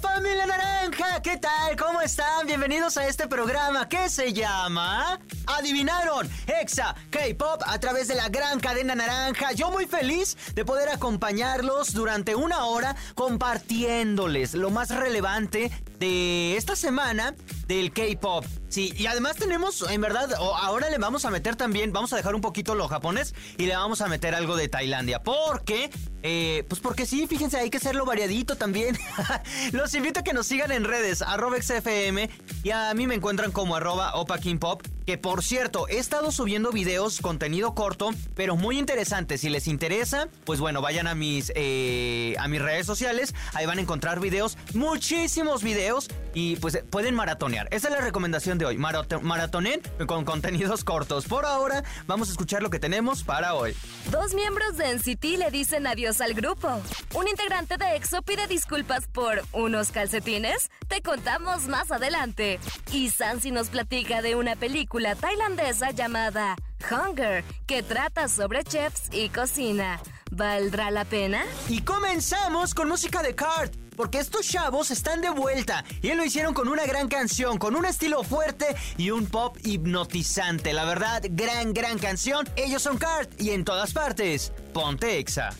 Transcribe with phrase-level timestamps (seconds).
[0.00, 1.20] familia naranja.
[1.22, 1.76] ¿Qué tal?
[1.76, 2.46] ¿Cómo están?
[2.46, 5.20] Bienvenidos a este programa que se llama...
[5.46, 9.52] Adivinaron, Exa K-Pop a través de la gran cadena naranja.
[9.52, 16.76] Yo muy feliz de poder acompañarlos durante una hora compartiéndoles lo más relevante de esta
[16.76, 17.34] semana
[17.66, 18.44] del K-Pop.
[18.68, 22.36] Sí, y además tenemos, en verdad, ahora le vamos a meter también, vamos a dejar
[22.36, 25.22] un poquito lo japonés y le vamos a meter algo de Tailandia.
[25.24, 25.90] Porque,
[26.22, 28.96] eh, pues porque sí, fíjense, hay que hacerlo variadito también.
[29.72, 32.30] Los invito a que nos sigan en redes, arroba XFM,
[32.62, 34.12] y a mí me encuentran como arroba
[34.60, 34.82] Pop.
[35.10, 39.38] Que por cierto, he estado subiendo videos, contenido corto, pero muy interesante.
[39.38, 43.34] Si les interesa, pues bueno, vayan a mis, eh, a mis redes sociales.
[43.52, 46.08] Ahí van a encontrar videos, muchísimos videos.
[46.32, 47.66] Y pues pueden maratonear.
[47.72, 48.78] Esa es la recomendación de hoy.
[48.78, 51.26] maratonen con contenidos cortos.
[51.26, 53.74] Por ahora, vamos a escuchar lo que tenemos para hoy.
[54.12, 56.80] Dos miembros de NCT le dicen adiós al grupo.
[57.14, 60.70] Un integrante de EXO pide disculpas por unos calcetines.
[60.86, 62.60] Te contamos más adelante.
[62.92, 66.56] Y Sansi nos platica de una película tailandesa llamada
[66.90, 70.00] Hunger, que trata sobre chefs y cocina.
[70.30, 71.44] ¿Valdrá la pena?
[71.68, 73.70] Y comenzamos con música de Card.
[73.96, 77.84] Porque estos chavos están de vuelta y lo hicieron con una gran canción, con un
[77.84, 78.64] estilo fuerte
[78.96, 80.72] y un pop hipnotizante.
[80.72, 82.48] La verdad, gran, gran canción.
[82.56, 85.50] Ellos son Card y en todas partes, ponte Exa.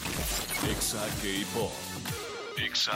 [0.70, 1.89] Exa K-Pop.
[2.70, 2.92] Exa.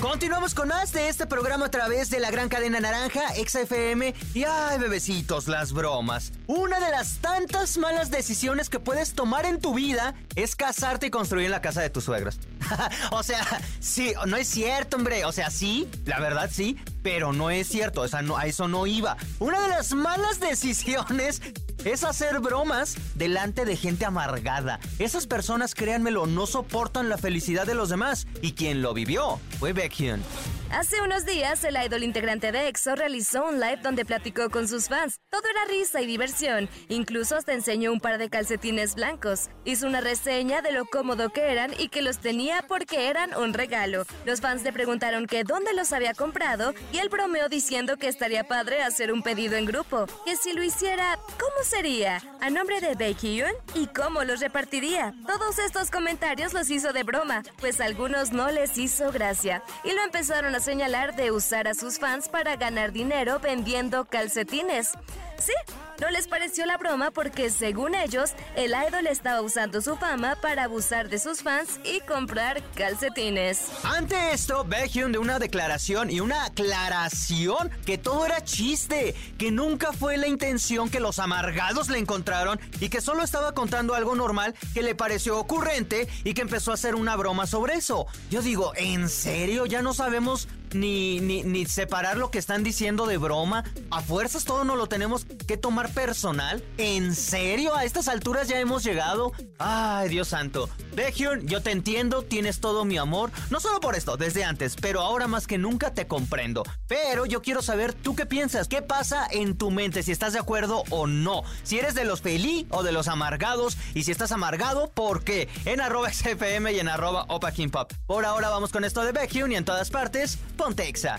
[0.00, 4.44] Continuamos con más de este programa a través de la gran cadena naranja, XFM y
[4.44, 6.32] ay bebecitos, las bromas.
[6.46, 11.10] Una de las tantas malas decisiones que puedes tomar en tu vida es casarte y
[11.10, 12.38] construir en la casa de tus suegros.
[13.10, 13.44] o sea,
[13.80, 15.24] sí, no es cierto, hombre.
[15.24, 18.02] O sea, sí, la verdad sí, pero no es cierto.
[18.02, 19.16] O no, a eso no iba.
[19.38, 21.40] Una de las malas decisiones
[21.84, 24.80] es hacer bromas delante de gente amargada.
[24.98, 28.26] Esas personas, créanmelo, no soportan la felicidad de los demás.
[28.42, 30.22] Y quien lo vivió fue Baekhyun.
[30.70, 34.88] Hace unos días, el idol integrante de EXO realizó un live donde platicó con sus
[34.88, 35.18] fans.
[35.30, 36.68] Todo era risa y diversión.
[36.90, 39.48] Incluso hasta enseñó un par de calcetines blancos.
[39.64, 43.52] Hizo una reseña de lo cómodo que eran y que los tenía porque eran un
[43.52, 44.04] regalo.
[44.24, 48.44] Los fans le preguntaron que dónde los había comprado y él bromeó diciendo que estaría
[48.44, 50.06] padre hacer un pedido en grupo.
[50.24, 52.22] Que si lo hiciera, ¿cómo sería?
[52.40, 53.52] ¿A nombre de Baekhyun?
[53.74, 55.14] ¿Y cómo los repartiría?
[55.26, 59.62] Todos estos comentarios los hizo de broma, pues a algunos no les hizo gracia.
[59.84, 64.92] Y lo empezaron a señalar de usar a sus fans para ganar dinero vendiendo calcetines.
[65.38, 65.52] Sí,
[66.00, 70.64] no les pareció la broma porque según ellos, el idol estaba usando su fama para
[70.64, 73.70] abusar de sus fans y comprar calcetines.
[73.82, 79.92] Ante esto, Baekhyun de una declaración y una aclaración que todo era chiste, que nunca
[79.92, 84.54] fue la intención que los amargados le encontraron y que solo estaba contando algo normal
[84.74, 88.06] que le pareció ocurrente y que empezó a hacer una broma sobre eso.
[88.30, 89.66] Yo digo, ¿en serio?
[89.66, 93.64] Ya no sabemos ni, ni, ni separar lo que están diciendo de broma.
[93.90, 96.62] A fuerzas todo no lo tenemos que tomar personal.
[96.76, 97.74] ¿En serio?
[97.74, 99.32] A estas alturas ya hemos llegado.
[99.58, 100.68] Ay, Dios santo.
[100.96, 103.30] Baekhyun, yo te entiendo, tienes todo mi amor.
[103.50, 106.64] No solo por esto, desde antes, pero ahora más que nunca te comprendo.
[106.86, 110.38] Pero yo quiero saber tú qué piensas, qué pasa en tu mente, si estás de
[110.38, 111.42] acuerdo o no.
[111.62, 113.76] Si eres de los feliz o de los amargados.
[113.94, 115.48] Y si estás amargado, ¿por qué?
[115.64, 117.92] En arroba XFM y en arroba Opa Pop.
[118.06, 121.16] Por ahora vamos con esto de Baekhyun y en todas partes, ponte Exa.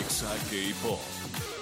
[0.00, 1.55] Exa K-Pop.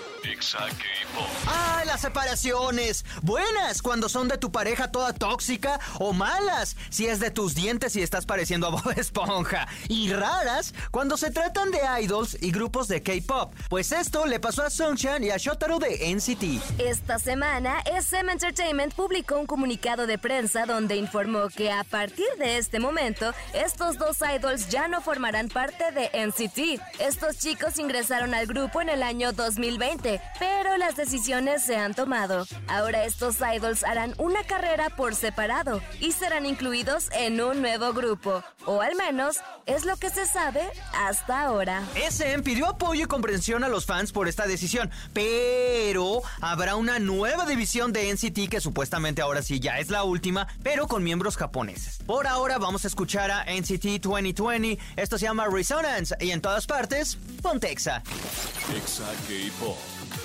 [1.46, 3.04] ¡Ah, las separaciones!
[3.22, 7.96] Buenas cuando son de tu pareja toda tóxica o malas si es de tus dientes
[7.96, 9.66] y estás pareciendo a Bob Esponja.
[9.88, 13.54] Y raras cuando se tratan de idols y grupos de K-pop.
[13.70, 16.80] Pues esto le pasó a Sunshine y a Shotaro de NCT.
[16.80, 22.58] Esta semana, SM Entertainment publicó un comunicado de prensa donde informó que a partir de
[22.58, 27.00] este momento, estos dos idols ya no formarán parte de NCT.
[27.00, 32.46] Estos chicos ingresaron al grupo en el año 2020 pero las decisiones se han tomado.
[32.68, 38.42] Ahora estos idols harán una carrera por separado y serán incluidos en un nuevo grupo,
[38.66, 40.62] o al menos es lo que se sabe
[40.94, 41.82] hasta ahora.
[41.94, 47.46] SM pidió apoyo y comprensión a los fans por esta decisión, pero habrá una nueva
[47.46, 51.98] división de NCT que supuestamente ahora sí ya es la última, pero con miembros japoneses.
[52.06, 56.66] Por ahora vamos a escuchar a NCT 2020, esto se llama Resonance y en todas
[56.66, 58.02] partes, Pontexa.
[58.74, 60.23] Exa K-Pop.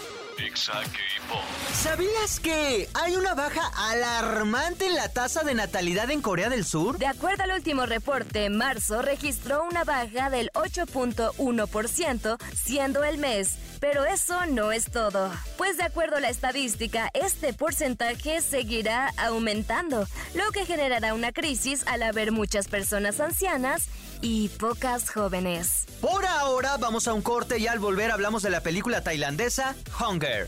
[0.50, 1.44] Exa K-Pop.
[1.74, 6.98] ¿Sabías que hay una baja alarmante en la tasa de natalidad en Corea del Sur?
[6.98, 14.06] De acuerdo al último reporte, marzo registró una baja del 8.1%, siendo el mes pero
[14.06, 20.52] eso no es todo, pues de acuerdo a la estadística, este porcentaje seguirá aumentando, lo
[20.52, 23.88] que generará una crisis al haber muchas personas ancianas
[24.22, 25.86] y pocas jóvenes.
[26.02, 30.48] Por ahora vamos a un corte y al volver hablamos de la película tailandesa Hunger.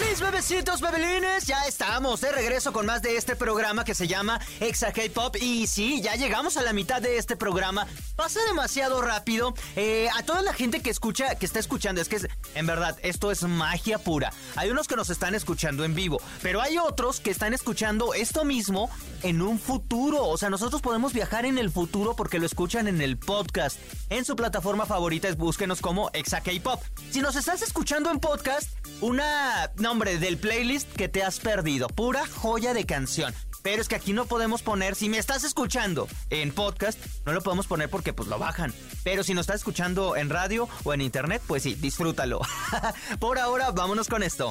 [0.00, 4.40] Mis bebecitos bebelines, ya estamos de regreso con más de este programa que se llama
[4.60, 5.36] Exa K-Pop.
[5.40, 7.86] Y sí, ya llegamos a la mitad de este programa.
[8.14, 9.54] Pasa demasiado rápido.
[9.74, 12.20] Eh, a toda la gente que escucha, que está escuchando, es que
[12.54, 14.32] en verdad, esto es magia pura.
[14.56, 18.44] Hay unos que nos están escuchando en vivo, pero hay otros que están escuchando esto
[18.44, 18.90] mismo
[19.22, 20.26] en un futuro.
[20.26, 23.78] O sea, nosotros podemos viajar en el futuro porque lo escuchan en el podcast.
[24.10, 26.82] En su plataforma favorita, es búsquenos como Exa K-Pop.
[27.10, 28.51] Si nos estás escuchando en podcast,
[29.00, 31.88] una nombre del playlist que te has perdido.
[31.88, 33.34] Pura joya de canción.
[33.62, 37.42] Pero es que aquí no podemos poner, si me estás escuchando en podcast, no lo
[37.42, 38.74] podemos poner porque pues lo bajan.
[39.04, 42.40] Pero si nos estás escuchando en radio o en internet, pues sí, disfrútalo.
[43.20, 44.50] Por ahora, vámonos con esto.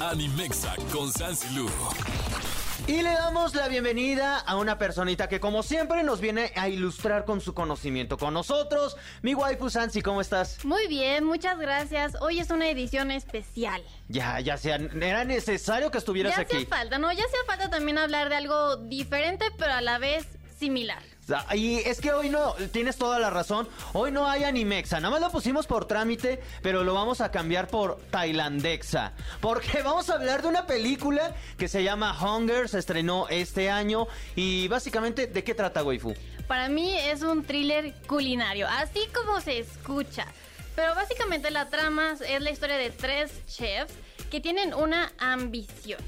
[0.00, 1.68] Animexa con Sansilu.
[2.90, 7.24] Y le damos la bienvenida a una personita que como siempre nos viene a ilustrar
[7.24, 8.96] con su conocimiento con nosotros.
[9.22, 10.64] Mi waifu Sansi, ¿cómo estás?
[10.64, 12.20] Muy bien, muchas gracias.
[12.20, 13.80] Hoy es una edición especial.
[14.08, 16.52] Ya, ya sea, era necesario que estuvieras ya aquí.
[16.54, 17.12] Ya hacía falta, ¿no?
[17.12, 20.26] Ya hacía falta también hablar de algo diferente, pero a la vez
[20.58, 21.09] similar.
[21.54, 25.20] Y es que hoy no, tienes toda la razón, hoy no hay Animexa, nada más
[25.20, 30.42] lo pusimos por trámite, pero lo vamos a cambiar por Tailandexa, porque vamos a hablar
[30.42, 34.06] de una película que se llama Hunger, se estrenó este año.
[34.34, 36.14] Y básicamente, ¿de qué trata Waifu?
[36.48, 40.26] Para mí es un thriller culinario, así como se escucha,
[40.74, 43.94] pero básicamente la trama es la historia de tres chefs
[44.30, 46.00] que tienen una ambición.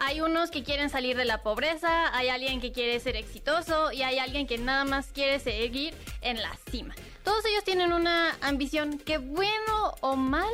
[0.00, 4.02] Hay unos que quieren salir de la pobreza, hay alguien que quiere ser exitoso y
[4.02, 6.94] hay alguien que nada más quiere seguir en la cima.
[7.24, 10.48] Todos ellos tienen una ambición que bueno o malo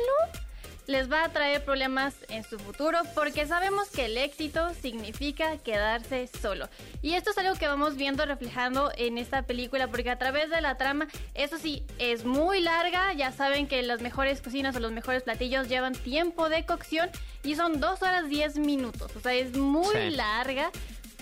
[0.87, 6.27] les va a traer problemas en su futuro porque sabemos que el éxito significa quedarse
[6.41, 6.69] solo.
[7.01, 10.61] Y esto es algo que vamos viendo reflejando en esta película porque a través de
[10.61, 14.91] la trama, eso sí, es muy larga, ya saben que las mejores cocinas o los
[14.91, 17.09] mejores platillos llevan tiempo de cocción
[17.43, 20.71] y son 2 horas 10 minutos, o sea, es muy larga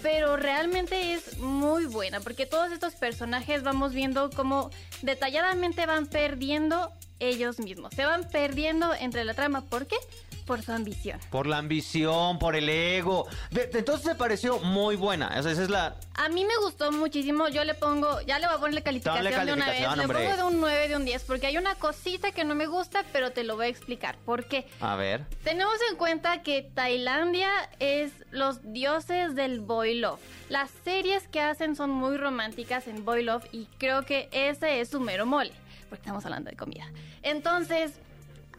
[0.02, 4.70] pero realmente es muy buena porque todos estos personajes vamos viendo cómo
[5.02, 7.94] detalladamente van perdiendo ellos mismos.
[7.94, 9.62] Se van perdiendo entre la trama.
[9.62, 9.98] ¿Por qué?
[10.46, 11.20] Por su ambición.
[11.30, 13.28] Por la ambición, por el ego.
[13.52, 15.40] entonces se pareció muy buena.
[15.40, 15.96] Esa, es la.
[16.16, 17.48] A mí me gustó muchísimo.
[17.48, 19.80] Yo le pongo, ya le voy a poner la calificación, de una vez.
[19.96, 22.66] Le pongo de un 9 de un 10 porque hay una cosita que no me
[22.66, 24.18] gusta, pero te lo voy a explicar.
[24.26, 24.68] ¿Por qué?
[24.82, 25.26] A ver.
[25.44, 27.50] Tenemos en cuenta que Tailandia
[27.80, 30.20] es los dioses del boy love.
[30.50, 34.90] Las series que hacen son muy románticas en boy love y creo que ese es
[34.90, 35.54] su mero mole
[35.94, 36.90] porque estamos hablando de comida.
[37.22, 37.92] Entonces,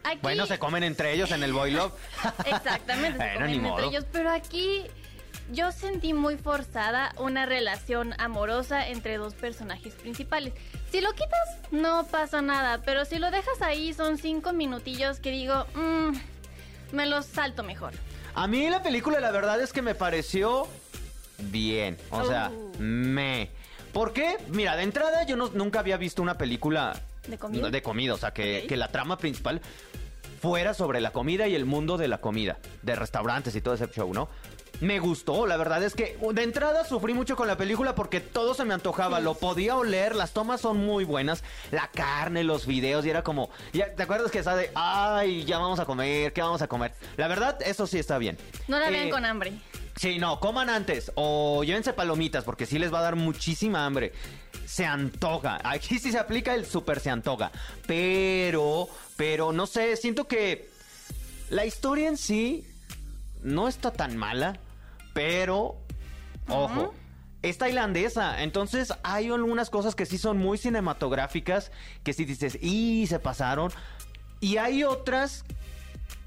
[0.05, 0.19] aquí...
[0.21, 1.77] Bueno, se comen entre ellos en el Boy
[2.45, 4.83] Exactamente, se comen entre ellos, pero aquí
[5.51, 10.53] yo sentí muy forzada una relación amorosa entre dos personajes principales.
[10.93, 15.31] Si lo quitas, no pasa nada, pero si lo dejas ahí, son cinco minutillos que
[15.31, 16.15] digo, mmm,
[16.93, 17.91] me los salto mejor.
[18.33, 20.69] A mí la película, la verdad es que me pareció
[21.37, 21.97] bien.
[22.11, 22.71] O sea, uh.
[22.79, 23.49] me.
[23.95, 24.35] ¿Por qué?
[24.49, 27.69] Mira, de entrada yo nunca había visto una película ¿De comida?
[27.69, 29.61] De comida, o sea, que, que la trama principal
[30.41, 33.87] fuera sobre la comida y el mundo de la comida, de restaurantes y todo ese
[33.87, 34.27] show, ¿no?
[34.81, 38.53] Me gustó, la verdad es que de entrada sufrí mucho con la película porque todo
[38.53, 43.05] se me antojaba, lo podía oler, las tomas son muy buenas, la carne, los videos
[43.05, 46.41] y era como, ya, ¿te acuerdas que está de, ay, ya vamos a comer, ¿qué
[46.41, 46.91] vamos a comer?
[47.15, 48.37] La verdad, eso sí está bien.
[48.67, 49.53] No la vean eh, con hambre.
[49.95, 54.11] Sí, no, coman antes o llévense palomitas porque sí les va a dar muchísima hambre.
[54.65, 55.59] Se antoja.
[55.63, 57.51] Aquí sí se aplica el super se antoja.
[57.87, 60.69] Pero, pero no sé, siento que
[61.49, 62.67] la historia en sí
[63.41, 64.59] no está tan mala,
[65.13, 65.77] pero
[66.49, 66.93] ojo.
[67.41, 71.71] Es tailandesa, entonces hay algunas cosas que sí son muy cinematográficas,
[72.03, 73.71] que sí dices, y se pasaron.
[74.39, 75.45] Y hay otras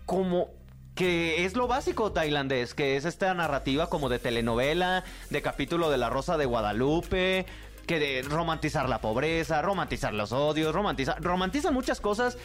[0.07, 0.51] como
[0.99, 5.97] que es lo básico tailandés, que es esta narrativa como de telenovela, de capítulo de
[5.97, 7.47] La Rosa de Guadalupe,
[7.87, 12.37] que de romantizar la pobreza, romantizar los odios, romantizar, romantizan muchas cosas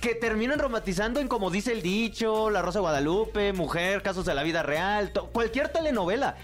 [0.00, 4.36] que terminan romantizando en como dice el dicho, La Rosa de Guadalupe, Mujer, casos de
[4.36, 6.36] la vida real, cualquier telenovela.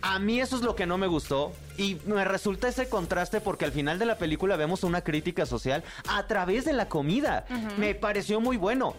[0.00, 3.66] A mí eso es lo que no me gustó y me resulta ese contraste porque
[3.66, 7.44] al final de la película vemos una crítica social a través de la comida.
[7.76, 8.96] Me pareció muy bueno.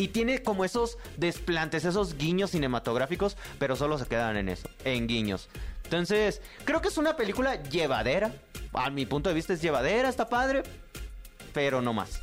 [0.00, 5.06] Y tiene como esos desplantes, esos guiños cinematográficos, pero solo se quedan en eso, en
[5.06, 5.50] guiños.
[5.84, 8.32] Entonces, creo que es una película llevadera.
[8.72, 10.62] A mi punto de vista es llevadera, está padre,
[11.52, 12.22] pero no más.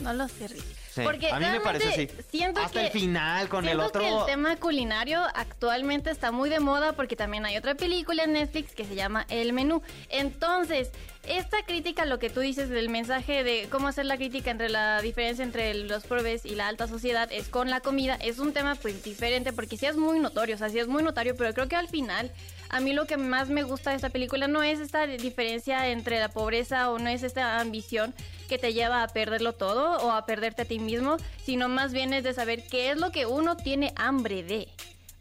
[0.00, 0.48] No lo sé.
[0.48, 2.08] Sí, Porque a mí me parece así.
[2.30, 4.02] Siento Hasta que, el final con el otro.
[4.02, 8.34] que el tema culinario actualmente está muy de moda porque también hay otra película en
[8.34, 9.80] Netflix que se llama El Menú.
[10.10, 10.90] Entonces,
[11.28, 15.00] esta crítica, lo que tú dices del mensaje de cómo hacer la crítica entre la
[15.00, 18.74] diferencia entre los probes y la alta sociedad es con la comida, es un tema
[18.74, 21.68] pues diferente porque sí es muy notorio, o sea, sí es muy notorio, pero creo
[21.68, 22.30] que al final
[22.68, 26.18] a mí lo que más me gusta de esta película no es esta diferencia entre
[26.18, 28.14] la pobreza o no es esta ambición
[28.48, 32.12] que te lleva a perderlo todo o a perderte a ti mismo, sino más bien
[32.12, 34.68] es de saber qué es lo que uno tiene hambre de.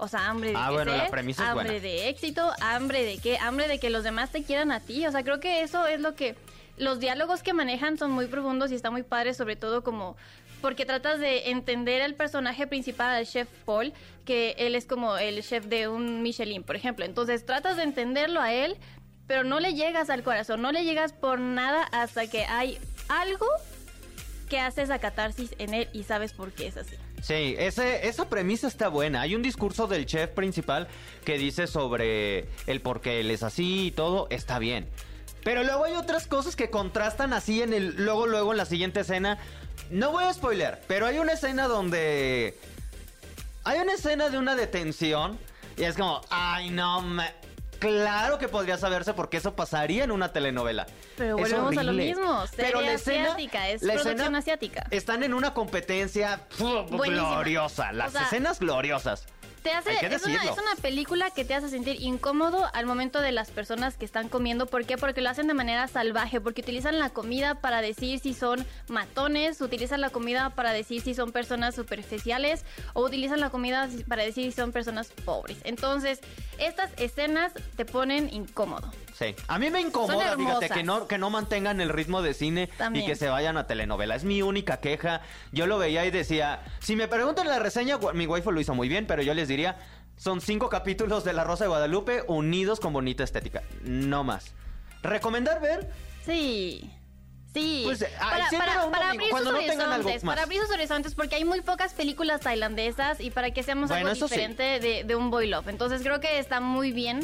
[0.04, 1.80] O sea, hambre de Ah, bueno, la premisa es hambre buena.
[1.80, 5.08] de éxito, hambre de qué, hambre de que los demás te quieran a ti.
[5.08, 6.36] O sea, creo que eso es lo que
[6.78, 10.18] los diálogos que manejan son muy profundos y está muy padre, sobre todo como
[10.62, 13.94] porque tratas de entender el personaje principal, el chef Paul,
[14.26, 17.06] que él es como el chef de un Michelin, por ejemplo.
[17.06, 18.78] Entonces tratas de entenderlo a él,
[19.28, 22.78] pero no le llegas al corazón, no le llegas por nada hasta que hay
[23.10, 23.46] algo
[24.50, 26.96] que hace esa catarsis en él y sabes por qué es así.
[27.24, 29.22] Sí, ese, esa premisa está buena.
[29.22, 30.90] Hay un discurso del chef principal
[31.24, 34.90] que dice sobre el por qué él es así y todo, está bien.
[35.42, 37.96] Pero luego hay otras cosas que contrastan así en el.
[37.96, 39.38] Luego, luego en la siguiente escena.
[39.90, 42.60] No voy a spoiler, pero hay una escena donde.
[43.64, 45.40] Hay una escena de una detención.
[45.78, 47.32] Y es como, ay, no me.
[47.84, 50.86] Claro que podría saberse porque eso pasaría en una telenovela.
[51.18, 52.06] Pero Es volvemos a lo horrible.
[52.16, 54.88] mismo, Pero la escena, asiática, es la producción asiática.
[54.92, 57.92] Están en una competencia pf, gloriosa.
[57.92, 59.26] Las O sea, escenas gloriosas.
[59.64, 62.86] Te hace, Hay que es, una, es una película que te hace sentir incómodo al
[62.86, 64.66] momento de las personas que están comiendo.
[64.66, 64.98] ¿Por qué?
[64.98, 69.62] Porque lo hacen de manera salvaje, porque utilizan la comida para decir si son matones,
[69.62, 74.52] utilizan la comida para decir si son personas superficiales o utilizan la comida para decir
[74.52, 75.58] si son personas pobres.
[75.64, 76.20] Entonces,
[76.60, 78.92] estas escenas te ponen incómodo.
[79.24, 79.36] Sí.
[79.48, 83.06] A mí me incomoda, fíjate, que no, que no mantengan el ritmo de cine También.
[83.06, 84.16] y que se vayan a telenovela.
[84.16, 85.22] Es mi única queja.
[85.52, 88.90] Yo lo veía y decía, si me preguntan la reseña, mi waifu lo hizo muy
[88.90, 89.78] bien, pero yo les diría,
[90.18, 93.64] son cinco capítulos de La Rosa de Guadalupe unidos con bonita estética.
[93.82, 94.54] No más.
[95.02, 95.90] ¿Recomendar ver?
[96.26, 96.90] Sí.
[97.54, 101.94] Sí, Pues, para, abrir sus no horizontes, para abrir sus horizontes, porque hay muy pocas
[101.94, 104.34] películas tailandesas y para que seamos Bueno, algo sí.
[104.34, 105.68] diferente de, de un boy love.
[105.68, 107.20] Entonces creo que está muy bien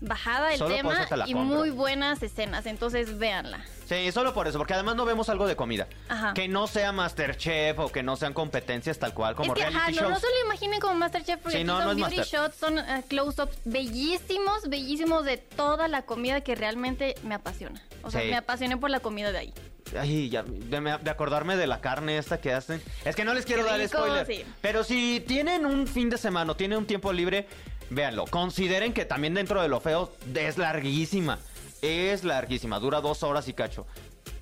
[0.00, 1.56] bajada el Solo tema y compro.
[1.58, 3.64] muy buenas escenas, entonces véanla.
[3.86, 5.88] Sí, solo por eso, porque además no vemos algo de comida.
[6.08, 6.34] Ajá.
[6.34, 9.98] Que no sea Masterchef o que no sean competencias tal cual como es que, reality
[9.98, 12.40] ajá, no, no se lo imaginen como Masterchef porque Sí, no, son no beauty Master.
[12.40, 17.82] shots, son eh, close-ups bellísimos, bellísimos de toda la comida que realmente me apasiona.
[18.02, 18.28] O sea, Sí.
[18.28, 19.54] me apasioné por la comida de ahí.
[19.98, 22.82] Ay, ya, de, me- de acordarme de la carne esta que hacen.
[23.06, 24.26] Es que no les quiero Qué dar rico, spoiler.
[24.26, 24.44] sí.
[24.60, 27.46] Pero si tienen un fin de semana o tienen un tiempo libre,
[27.90, 28.24] véanlo.
[28.26, 31.38] Consideren que también dentro de lo feo es larguísima.
[31.82, 33.86] Es larguísima, dura dos horas y cacho.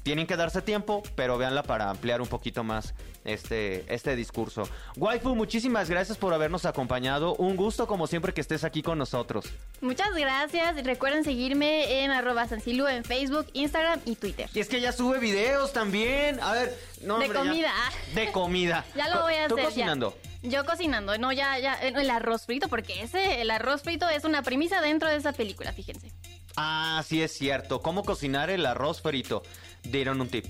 [0.02, 4.62] Tienen que darse tiempo, pero véanla para ampliar un poquito más este, este discurso.
[4.96, 7.34] Waifu, muchísimas gracias por habernos acompañado.
[7.34, 9.46] Un gusto como siempre que estés aquí con nosotros.
[9.80, 10.82] Muchas gracias.
[10.84, 14.48] Recuerden seguirme en arroba Sancilu en Facebook, Instagram y Twitter.
[14.54, 16.38] Y es que ya sube videos también.
[16.40, 17.44] A ver, no, De hombre, ya.
[17.50, 17.72] comida.
[18.14, 18.84] De comida.
[18.94, 19.64] Ya lo voy a ¿Tú hacer.
[19.64, 19.70] ya.
[19.70, 20.16] cocinando?
[20.42, 24.24] Yo cocinando, no, ya, ya, eh, el arroz frito, porque ese, el arroz frito es
[24.24, 26.12] una premisa dentro de esa película, fíjense.
[26.56, 27.80] Ah, sí es cierto.
[27.80, 29.42] ¿Cómo cocinar el arroz frito?
[29.82, 30.46] Dieron un tip.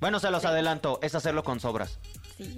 [0.00, 1.98] Bueno, se los adelanto, es hacerlo con sobras.
[2.36, 2.54] Sí.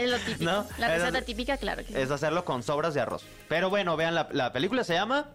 [0.00, 0.44] Es lo típico.
[0.50, 0.66] ¿No?
[0.78, 1.94] La Es- receta típica, claro que sí.
[1.98, 3.22] Es hacerlo con sobras de arroz.
[3.48, 5.26] Pero bueno, vean, la, la película se llama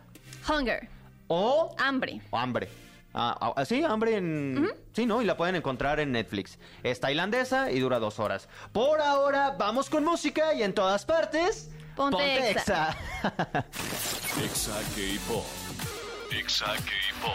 [0.49, 0.89] Hunger,
[1.27, 1.73] O...
[1.79, 2.19] hambre.
[2.31, 2.67] o Hambre.
[3.13, 4.71] Ah, ah, sí, hambre en...
[4.93, 5.21] Sí, ¿no?
[5.21, 6.59] Y la pueden encontrar en Netflix.
[6.83, 8.47] Es tailandesa y dura dos horas.
[8.71, 11.69] Por ahora, vamos con música y en todas partes...
[11.95, 12.95] Ponte Exa.
[13.23, 13.65] Exa.
[14.45, 15.45] Exa K-Pop.
[16.31, 17.33] Exa K-Pop.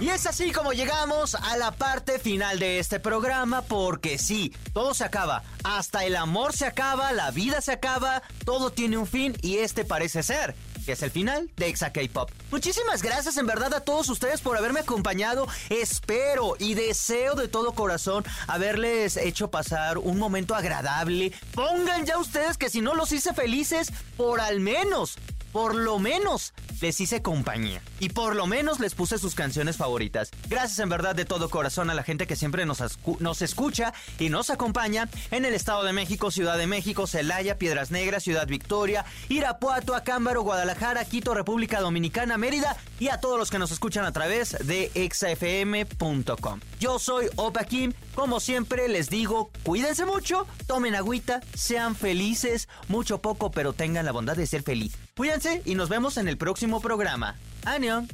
[0.00, 4.94] Y es así como llegamos a la parte final de este programa, porque sí, todo
[4.94, 5.42] se acaba.
[5.64, 9.84] Hasta el amor se acaba, la vida se acaba, todo tiene un fin y este
[9.84, 10.54] parece ser.
[10.88, 12.30] Que es el final de Exa K-Pop.
[12.50, 15.46] Muchísimas gracias en verdad a todos ustedes por haberme acompañado.
[15.68, 21.34] Espero y deseo de todo corazón haberles hecho pasar un momento agradable.
[21.54, 25.18] Pongan ya ustedes que si no los hice felices, por al menos,
[25.58, 27.82] por lo menos, les hice compañía.
[27.98, 30.30] y por lo menos les puse sus canciones favoritas.
[30.48, 32.80] Gracias en verdad de todo corazón a la gente que siempre nos,
[33.18, 37.90] nos escucha y nos acompaña en el Estado de México, Ciudad de México, Celaya, Piedras
[37.90, 43.58] Negras, Ciudad Victoria, Irapuato, Acámbaro, Guadalajara, Quito, República Dominicana, Mérida y a todos los que
[43.58, 46.60] nos escuchan a través de exafm.com.
[46.78, 53.18] Yo soy Opa Kim, como siempre les digo, cuídense mucho, tomen agüita, sean felices, mucho
[53.18, 54.96] poco, pero tengan la bondad de ser feliz.
[55.18, 57.36] Cuídense y nos vemos en el próximo programa.
[57.64, 58.06] ¡Año!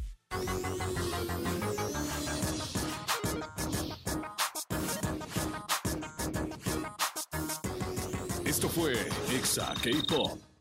[8.46, 8.94] Esto fue
[9.37, 10.53] Exa K-Pop.